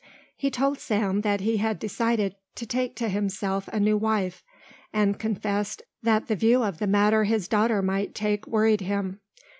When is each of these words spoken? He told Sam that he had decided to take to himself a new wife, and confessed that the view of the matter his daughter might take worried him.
He 0.35 0.49
told 0.49 0.79
Sam 0.79 1.21
that 1.21 1.41
he 1.41 1.57
had 1.57 1.77
decided 1.77 2.35
to 2.55 2.65
take 2.65 2.95
to 2.95 3.07
himself 3.07 3.67
a 3.67 3.79
new 3.79 3.95
wife, 3.97 4.43
and 4.91 5.19
confessed 5.19 5.83
that 6.01 6.25
the 6.27 6.35
view 6.35 6.63
of 6.63 6.79
the 6.79 6.87
matter 6.87 7.25
his 7.25 7.47
daughter 7.47 7.83
might 7.83 8.15
take 8.15 8.47
worried 8.47 8.81
him. 8.81 9.19